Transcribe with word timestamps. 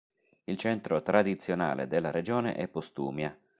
Il 0.45 0.57
centro 0.57 1.03
tradizionale 1.03 1.85
della 1.87 2.09
regione 2.09 2.55
è 2.55 2.67
Postumia. 2.67 3.37